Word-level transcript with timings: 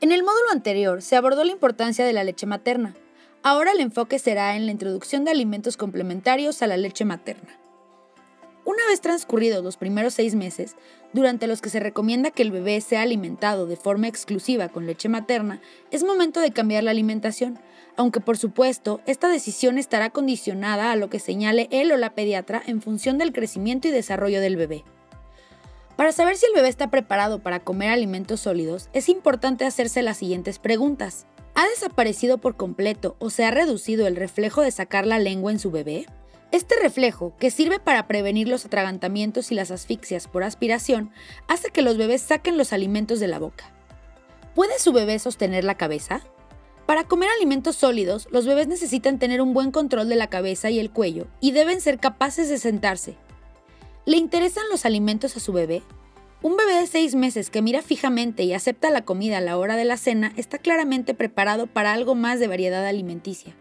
En 0.00 0.12
el 0.12 0.22
módulo 0.22 0.50
anterior 0.52 1.00
se 1.00 1.16
abordó 1.16 1.44
la 1.44 1.52
importancia 1.52 2.04
de 2.04 2.12
la 2.12 2.24
leche 2.24 2.44
materna. 2.46 2.94
Ahora 3.42 3.72
el 3.72 3.80
enfoque 3.80 4.18
será 4.18 4.54
en 4.54 4.66
la 4.66 4.72
introducción 4.72 5.24
de 5.24 5.30
alimentos 5.30 5.78
complementarios 5.78 6.60
a 6.60 6.66
la 6.66 6.76
leche 6.76 7.06
materna. 7.06 7.63
Una 8.66 8.86
vez 8.88 9.02
transcurridos 9.02 9.62
los 9.62 9.76
primeros 9.76 10.14
seis 10.14 10.34
meses, 10.34 10.74
durante 11.12 11.46
los 11.46 11.60
que 11.60 11.68
se 11.68 11.80
recomienda 11.80 12.30
que 12.30 12.42
el 12.42 12.50
bebé 12.50 12.80
sea 12.80 13.02
alimentado 13.02 13.66
de 13.66 13.76
forma 13.76 14.08
exclusiva 14.08 14.70
con 14.70 14.86
leche 14.86 15.10
materna, 15.10 15.60
es 15.90 16.02
momento 16.02 16.40
de 16.40 16.50
cambiar 16.50 16.82
la 16.82 16.90
alimentación, 16.90 17.58
aunque 17.96 18.20
por 18.20 18.38
supuesto 18.38 19.02
esta 19.06 19.28
decisión 19.28 19.76
estará 19.76 20.08
condicionada 20.10 20.92
a 20.92 20.96
lo 20.96 21.10
que 21.10 21.18
señale 21.18 21.68
él 21.70 21.92
o 21.92 21.98
la 21.98 22.14
pediatra 22.14 22.62
en 22.66 22.80
función 22.80 23.18
del 23.18 23.34
crecimiento 23.34 23.88
y 23.88 23.90
desarrollo 23.90 24.40
del 24.40 24.56
bebé. 24.56 24.82
Para 25.96 26.12
saber 26.12 26.36
si 26.36 26.46
el 26.46 26.54
bebé 26.54 26.68
está 26.68 26.90
preparado 26.90 27.40
para 27.40 27.60
comer 27.60 27.90
alimentos 27.90 28.40
sólidos, 28.40 28.88
es 28.94 29.10
importante 29.10 29.66
hacerse 29.66 30.02
las 30.02 30.16
siguientes 30.16 30.58
preguntas. 30.58 31.26
¿Ha 31.54 31.68
desaparecido 31.68 32.38
por 32.38 32.56
completo 32.56 33.14
o 33.20 33.30
se 33.30 33.44
ha 33.44 33.50
reducido 33.50 34.06
el 34.06 34.16
reflejo 34.16 34.62
de 34.62 34.72
sacar 34.72 35.06
la 35.06 35.18
lengua 35.18 35.52
en 35.52 35.60
su 35.60 35.70
bebé? 35.70 36.06
Este 36.52 36.76
reflejo, 36.80 37.34
que 37.38 37.50
sirve 37.50 37.80
para 37.80 38.06
prevenir 38.06 38.48
los 38.48 38.64
atragantamientos 38.64 39.50
y 39.50 39.54
las 39.54 39.70
asfixias 39.70 40.28
por 40.28 40.44
aspiración, 40.44 41.10
hace 41.48 41.70
que 41.70 41.82
los 41.82 41.96
bebés 41.96 42.22
saquen 42.22 42.56
los 42.56 42.72
alimentos 42.72 43.20
de 43.20 43.28
la 43.28 43.38
boca. 43.38 43.72
¿Puede 44.54 44.78
su 44.78 44.92
bebé 44.92 45.18
sostener 45.18 45.64
la 45.64 45.76
cabeza? 45.76 46.20
Para 46.86 47.04
comer 47.04 47.28
alimentos 47.36 47.76
sólidos, 47.76 48.28
los 48.30 48.46
bebés 48.46 48.68
necesitan 48.68 49.18
tener 49.18 49.40
un 49.40 49.54
buen 49.54 49.70
control 49.70 50.08
de 50.08 50.16
la 50.16 50.28
cabeza 50.28 50.70
y 50.70 50.78
el 50.78 50.90
cuello 50.90 51.26
y 51.40 51.52
deben 51.52 51.80
ser 51.80 51.98
capaces 51.98 52.48
de 52.48 52.58
sentarse, 52.58 53.16
¿Le 54.06 54.18
interesan 54.18 54.64
los 54.70 54.84
alimentos 54.84 55.34
a 55.34 55.40
su 55.40 55.54
bebé? 55.54 55.82
Un 56.42 56.58
bebé 56.58 56.74
de 56.74 56.86
seis 56.86 57.14
meses 57.14 57.48
que 57.48 57.62
mira 57.62 57.80
fijamente 57.80 58.42
y 58.42 58.52
acepta 58.52 58.90
la 58.90 59.06
comida 59.06 59.38
a 59.38 59.40
la 59.40 59.56
hora 59.56 59.76
de 59.76 59.86
la 59.86 59.96
cena 59.96 60.34
está 60.36 60.58
claramente 60.58 61.14
preparado 61.14 61.66
para 61.66 61.94
algo 61.94 62.14
más 62.14 62.38
de 62.38 62.46
variedad 62.46 62.84
alimenticia. 62.86 63.56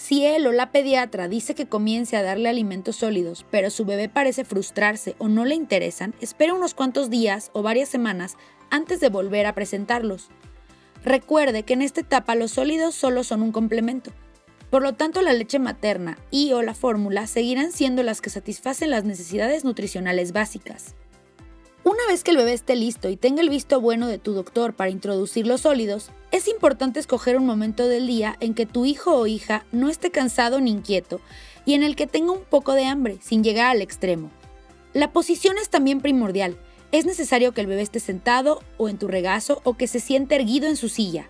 Si 0.00 0.24
él 0.24 0.46
o 0.46 0.52
la 0.52 0.72
pediatra 0.72 1.28
dice 1.28 1.54
que 1.54 1.68
comience 1.68 2.16
a 2.16 2.22
darle 2.22 2.48
alimentos 2.48 2.96
sólidos, 2.96 3.44
pero 3.50 3.68
su 3.68 3.84
bebé 3.84 4.08
parece 4.08 4.46
frustrarse 4.46 5.14
o 5.18 5.28
no 5.28 5.44
le 5.44 5.54
interesan, 5.54 6.14
espera 6.22 6.54
unos 6.54 6.72
cuantos 6.72 7.10
días 7.10 7.50
o 7.52 7.60
varias 7.60 7.90
semanas 7.90 8.38
antes 8.70 9.00
de 9.00 9.10
volver 9.10 9.44
a 9.44 9.54
presentarlos. 9.54 10.30
Recuerde 11.04 11.64
que 11.64 11.74
en 11.74 11.82
esta 11.82 12.00
etapa 12.00 12.34
los 12.34 12.52
sólidos 12.52 12.94
solo 12.94 13.24
son 13.24 13.42
un 13.42 13.52
complemento. 13.52 14.10
Por 14.70 14.80
lo 14.80 14.94
tanto, 14.94 15.20
la 15.20 15.34
leche 15.34 15.58
materna 15.58 16.16
y 16.30 16.54
o 16.54 16.62
la 16.62 16.72
fórmula 16.72 17.26
seguirán 17.26 17.70
siendo 17.70 18.02
las 18.02 18.22
que 18.22 18.30
satisfacen 18.30 18.88
las 18.88 19.04
necesidades 19.04 19.64
nutricionales 19.64 20.32
básicas. 20.32 20.94
Una 21.84 22.06
vez 22.08 22.24
que 22.24 22.30
el 22.30 22.38
bebé 22.38 22.54
esté 22.54 22.74
listo 22.74 23.10
y 23.10 23.18
tenga 23.18 23.42
el 23.42 23.50
visto 23.50 23.82
bueno 23.82 24.08
de 24.08 24.16
tu 24.16 24.32
doctor 24.32 24.72
para 24.72 24.88
introducir 24.88 25.46
los 25.46 25.60
sólidos, 25.60 26.10
es 26.30 26.48
importante 26.48 27.00
escoger 27.00 27.36
un 27.36 27.46
momento 27.46 27.88
del 27.88 28.06
día 28.06 28.36
en 28.40 28.54
que 28.54 28.66
tu 28.66 28.84
hijo 28.84 29.14
o 29.16 29.26
hija 29.26 29.64
no 29.72 29.88
esté 29.88 30.10
cansado 30.10 30.60
ni 30.60 30.70
inquieto 30.70 31.20
y 31.64 31.74
en 31.74 31.82
el 31.82 31.96
que 31.96 32.06
tenga 32.06 32.32
un 32.32 32.44
poco 32.44 32.72
de 32.74 32.86
hambre, 32.86 33.18
sin 33.20 33.42
llegar 33.42 33.66
al 33.66 33.82
extremo. 33.82 34.30
La 34.92 35.12
posición 35.12 35.56
es 35.58 35.70
también 35.70 36.00
primordial. 36.00 36.56
Es 36.92 37.04
necesario 37.04 37.52
que 37.52 37.60
el 37.60 37.66
bebé 37.66 37.82
esté 37.82 38.00
sentado 38.00 38.62
o 38.76 38.88
en 38.88 38.98
tu 38.98 39.08
regazo 39.08 39.60
o 39.64 39.74
que 39.74 39.86
se 39.86 40.00
siente 40.00 40.34
erguido 40.34 40.68
en 40.68 40.76
su 40.76 40.88
silla. 40.88 41.28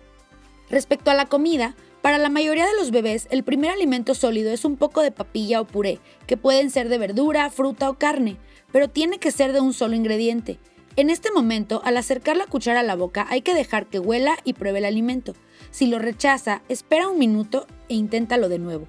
Respecto 0.69 1.11
a 1.11 1.15
la 1.15 1.25
comida, 1.25 1.75
para 2.01 2.17
la 2.17 2.29
mayoría 2.29 2.65
de 2.65 2.75
los 2.75 2.89
bebés, 2.89 3.27
el 3.29 3.43
primer 3.43 3.69
alimento 3.69 4.15
sólido 4.15 4.51
es 4.51 4.65
un 4.65 4.77
poco 4.77 5.01
de 5.01 5.11
papilla 5.11 5.61
o 5.61 5.67
puré, 5.67 5.99
que 6.25 6.37
pueden 6.37 6.71
ser 6.71 6.89
de 6.89 6.97
verdura, 6.97 7.49
fruta 7.51 7.89
o 7.89 7.99
carne, 7.99 8.37
pero 8.71 8.89
tiene 8.89 9.19
que 9.19 9.31
ser 9.31 9.53
de 9.53 9.61
un 9.61 9.73
solo 9.73 9.95
ingrediente. 9.95 10.57
En 10.97 11.09
este 11.09 11.31
momento, 11.31 11.81
al 11.85 11.95
acercar 11.95 12.35
la 12.35 12.47
cuchara 12.47 12.81
a 12.81 12.83
la 12.83 12.95
boca, 12.95 13.25
hay 13.29 13.41
que 13.41 13.53
dejar 13.53 13.85
que 13.87 13.99
huela 13.99 14.37
y 14.43 14.53
pruebe 14.53 14.79
el 14.79 14.85
alimento. 14.85 15.33
Si 15.71 15.87
lo 15.87 15.99
rechaza, 15.99 16.63
espera 16.67 17.07
un 17.07 17.17
minuto 17.17 17.65
e 17.87 17.95
inténtalo 17.95 18.49
de 18.49 18.59
nuevo. 18.59 18.87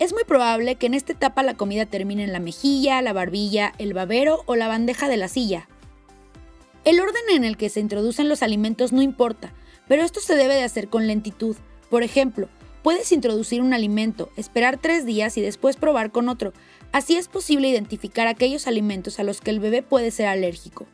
Es 0.00 0.12
muy 0.12 0.24
probable 0.24 0.74
que 0.74 0.86
en 0.86 0.94
esta 0.94 1.12
etapa 1.12 1.44
la 1.44 1.54
comida 1.54 1.86
termine 1.86 2.24
en 2.24 2.32
la 2.32 2.40
mejilla, 2.40 3.00
la 3.02 3.12
barbilla, 3.12 3.72
el 3.78 3.94
babero 3.94 4.42
o 4.46 4.56
la 4.56 4.66
bandeja 4.66 5.08
de 5.08 5.16
la 5.16 5.28
silla. 5.28 5.68
El 6.84 6.98
orden 6.98 7.22
en 7.30 7.44
el 7.44 7.56
que 7.56 7.68
se 7.68 7.78
introducen 7.78 8.28
los 8.28 8.42
alimentos 8.42 8.92
no 8.92 9.00
importa, 9.00 9.52
pero 9.86 10.02
esto 10.02 10.18
se 10.18 10.34
debe 10.34 10.56
de 10.56 10.64
hacer 10.64 10.88
con 10.88 11.06
lentitud. 11.06 11.56
Por 11.88 12.02
ejemplo, 12.02 12.48
puedes 12.82 13.12
introducir 13.12 13.62
un 13.62 13.74
alimento, 13.74 14.30
esperar 14.36 14.80
tres 14.80 15.06
días 15.06 15.38
y 15.38 15.40
después 15.40 15.76
probar 15.76 16.10
con 16.10 16.28
otro. 16.28 16.52
Así 16.90 17.16
es 17.16 17.28
posible 17.28 17.68
identificar 17.68 18.26
aquellos 18.26 18.66
alimentos 18.66 19.20
a 19.20 19.22
los 19.22 19.40
que 19.40 19.50
el 19.50 19.60
bebé 19.60 19.82
puede 19.82 20.10
ser 20.10 20.26
alérgico. 20.26 20.88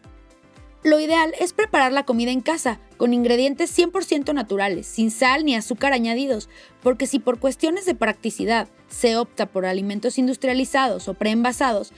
Lo 0.84 1.00
ideal 1.00 1.34
es 1.40 1.52
preparar 1.52 1.92
la 1.92 2.04
comida 2.04 2.30
en 2.30 2.40
casa, 2.40 2.78
con 2.98 3.12
ingredientes 3.12 3.76
100% 3.76 4.32
naturales, 4.32 4.86
sin 4.86 5.10
sal 5.10 5.44
ni 5.44 5.56
azúcar 5.56 5.92
añadidos, 5.92 6.48
porque 6.82 7.08
si 7.08 7.18
por 7.18 7.40
cuestiones 7.40 7.84
de 7.84 7.96
practicidad 7.96 8.68
se 8.88 9.16
opta 9.16 9.46
por 9.46 9.66
alimentos 9.66 10.18
industrializados 10.18 11.08
o 11.08 11.14
preenvasados, 11.14 11.92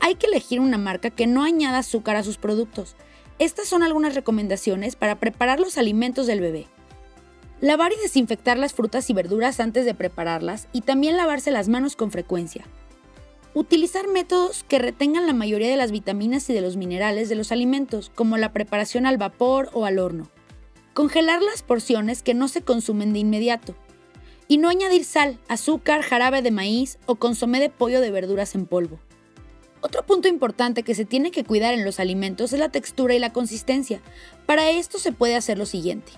hay 0.00 0.16
que 0.16 0.26
elegir 0.26 0.58
una 0.58 0.78
marca 0.78 1.10
que 1.10 1.28
no 1.28 1.44
añada 1.44 1.78
azúcar 1.78 2.16
a 2.16 2.24
sus 2.24 2.36
productos. 2.36 2.96
Estas 3.38 3.68
son 3.68 3.84
algunas 3.84 4.16
recomendaciones 4.16 4.96
para 4.96 5.20
preparar 5.20 5.60
los 5.60 5.78
alimentos 5.78 6.26
del 6.26 6.40
bebé. 6.40 6.66
Lavar 7.60 7.92
y 7.92 8.02
desinfectar 8.02 8.58
las 8.58 8.74
frutas 8.74 9.08
y 9.10 9.12
verduras 9.12 9.60
antes 9.60 9.84
de 9.84 9.94
prepararlas 9.94 10.66
y 10.72 10.80
también 10.80 11.16
lavarse 11.16 11.52
las 11.52 11.68
manos 11.68 11.94
con 11.94 12.10
frecuencia. 12.10 12.66
Utilizar 13.56 14.08
métodos 14.08 14.64
que 14.64 14.80
retengan 14.80 15.28
la 15.28 15.32
mayoría 15.32 15.68
de 15.68 15.76
las 15.76 15.92
vitaminas 15.92 16.50
y 16.50 16.54
de 16.54 16.60
los 16.60 16.76
minerales 16.76 17.28
de 17.28 17.36
los 17.36 17.52
alimentos, 17.52 18.10
como 18.12 18.36
la 18.36 18.52
preparación 18.52 19.06
al 19.06 19.16
vapor 19.16 19.70
o 19.72 19.84
al 19.84 20.00
horno. 20.00 20.28
Congelar 20.92 21.40
las 21.40 21.62
porciones 21.62 22.24
que 22.24 22.34
no 22.34 22.48
se 22.48 22.62
consumen 22.62 23.12
de 23.12 23.20
inmediato. 23.20 23.76
Y 24.48 24.58
no 24.58 24.68
añadir 24.68 25.04
sal, 25.04 25.38
azúcar, 25.46 26.02
jarabe 26.02 26.42
de 26.42 26.50
maíz 26.50 26.98
o 27.06 27.14
consomé 27.14 27.60
de 27.60 27.70
pollo 27.70 28.00
de 28.00 28.10
verduras 28.10 28.56
en 28.56 28.66
polvo. 28.66 28.98
Otro 29.82 30.04
punto 30.04 30.26
importante 30.26 30.82
que 30.82 30.96
se 30.96 31.04
tiene 31.04 31.30
que 31.30 31.44
cuidar 31.44 31.74
en 31.74 31.84
los 31.84 32.00
alimentos 32.00 32.52
es 32.52 32.58
la 32.58 32.70
textura 32.70 33.14
y 33.14 33.20
la 33.20 33.32
consistencia. 33.32 34.00
Para 34.46 34.68
esto 34.70 34.98
se 34.98 35.12
puede 35.12 35.36
hacer 35.36 35.58
lo 35.58 35.66
siguiente. 35.66 36.10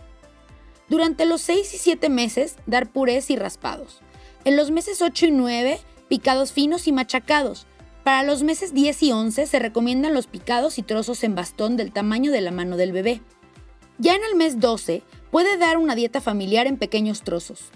Durante 0.88 1.26
los 1.26 1.42
6 1.42 1.74
y 1.74 1.78
7 1.78 2.08
meses, 2.08 2.56
dar 2.64 2.90
purés 2.90 3.28
y 3.28 3.36
raspados. 3.36 4.00
En 4.46 4.56
los 4.56 4.70
meses 4.70 5.02
8 5.02 5.26
y 5.26 5.30
9, 5.32 5.80
picados 6.08 6.52
finos 6.52 6.86
y 6.86 6.92
machacados. 6.92 7.66
Para 8.04 8.22
los 8.22 8.42
meses 8.42 8.72
10 8.72 9.02
y 9.02 9.12
11 9.12 9.46
se 9.46 9.58
recomiendan 9.58 10.14
los 10.14 10.26
picados 10.26 10.78
y 10.78 10.82
trozos 10.82 11.24
en 11.24 11.34
bastón 11.34 11.76
del 11.76 11.92
tamaño 11.92 12.30
de 12.30 12.40
la 12.40 12.50
mano 12.50 12.76
del 12.76 12.92
bebé. 12.92 13.20
Ya 13.98 14.14
en 14.14 14.22
el 14.24 14.36
mes 14.36 14.60
12, 14.60 15.02
puede 15.30 15.56
dar 15.56 15.76
una 15.76 15.94
dieta 15.94 16.20
familiar 16.20 16.66
en 16.66 16.76
pequeños 16.76 17.22
trozos. 17.22 17.70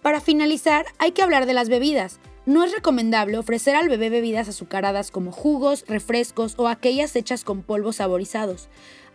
Para 0.00 0.20
finalizar, 0.20 0.86
hay 0.98 1.12
que 1.12 1.22
hablar 1.22 1.46
de 1.46 1.54
las 1.54 1.68
bebidas. 1.68 2.20
No 2.46 2.62
es 2.62 2.72
recomendable 2.72 3.38
ofrecer 3.38 3.74
al 3.74 3.88
bebé 3.88 4.10
bebidas 4.10 4.48
azucaradas 4.48 5.10
como 5.10 5.32
jugos, 5.32 5.84
refrescos 5.88 6.54
o 6.58 6.68
aquellas 6.68 7.16
hechas 7.16 7.42
con 7.42 7.62
polvos 7.62 7.96
saborizados 7.96 8.68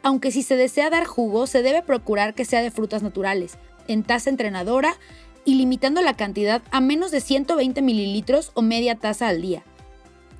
aunque 0.04 0.32
si 0.32 0.44
se 0.44 0.56
desea 0.56 0.90
dar 0.90 1.06
jugo, 1.06 1.48
se 1.48 1.62
debe 1.62 1.82
procurar 1.82 2.34
que 2.34 2.46
sea 2.46 2.62
de 2.62 2.72
frutas 2.72 3.04
naturales, 3.04 3.58
en 3.88 4.04
taza 4.04 4.30
entrenadora 4.30 4.96
y 5.46 5.56
limitando 5.56 6.02
la 6.02 6.16
cantidad 6.16 6.62
a 6.72 6.82
menos 6.82 7.12
de 7.12 7.22
120 7.22 7.82
mililitros 7.82 8.52
o 8.54 8.62
media 8.62 8.96
taza 8.96 9.28
al 9.28 9.42
día. 9.42 9.64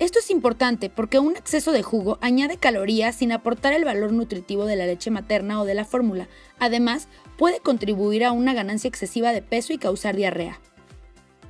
Esto 0.00 0.18
es 0.18 0.30
importante 0.30 0.88
porque 0.88 1.18
un 1.18 1.36
exceso 1.36 1.72
de 1.72 1.82
jugo 1.82 2.18
añade 2.22 2.56
calorías 2.56 3.16
sin 3.16 3.32
aportar 3.32 3.74
el 3.74 3.84
valor 3.84 4.12
nutritivo 4.12 4.64
de 4.64 4.76
la 4.76 4.86
leche 4.86 5.10
materna 5.10 5.60
o 5.60 5.66
de 5.66 5.74
la 5.74 5.84
fórmula. 5.84 6.26
Además, 6.58 7.08
puede 7.36 7.60
contribuir 7.60 8.24
a 8.24 8.32
una 8.32 8.54
ganancia 8.54 8.88
excesiva 8.88 9.32
de 9.32 9.42
peso 9.42 9.74
y 9.74 9.78
causar 9.78 10.16
diarrea. 10.16 10.58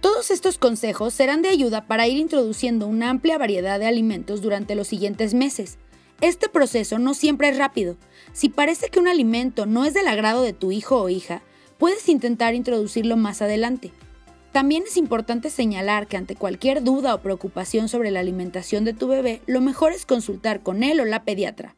Todos 0.01 0.33
estos 0.33 0.59
consejos 0.59 1.15
serán 1.15 1.43
de 1.43 1.49
ayuda 1.49 1.87
para 1.87 2.09
ir 2.09 2.19
introduciendo 2.19 2.89
una 2.89 3.11
amplia 3.11 3.39
variedad 3.39 3.79
de 3.79 3.87
alimentos 3.87 4.43
durante 4.43 4.75
los 4.75 4.89
siguientes 4.89 5.33
meses. 5.33 5.79
Este 6.21 6.49
proceso 6.49 6.99
no 6.99 7.15
siempre 7.15 7.51
es 7.51 7.57
rápido. 7.57 7.97
Si 8.33 8.49
parece 8.49 8.89
que 8.89 8.99
un 8.99 9.09
alimento 9.09 9.65
no 9.65 9.85
es 9.85 9.95
del 9.95 10.09
agrado 10.09 10.43
de 10.43 10.55
tu 10.55 10.73
hijo 10.73 11.01
o 11.01 11.09
hija, 11.09 11.43
puedes 11.81 12.09
intentar 12.09 12.55
introducirlo 12.55 13.17
más 13.17 13.43
adelante. 13.43 13.91
También 14.53 14.85
es 14.87 14.97
importante 14.97 15.49
señalar 15.49 16.07
que 16.07 16.17
ante 16.17 16.37
cualquier 16.37 16.85
duda 16.85 17.15
o 17.15 17.23
preocupación 17.23 17.89
sobre 17.89 18.11
la 18.11 18.21
alimentación 18.21 18.85
de 18.85 18.93
tu 18.93 19.09
bebé, 19.09 19.41
lo 19.47 19.61
mejor 19.61 19.93
es 19.93 20.07
consultar 20.07 20.61
con 20.61 20.85
él 20.85 21.01
o 21.01 21.05
la 21.05 21.25
pediatra. 21.25 21.75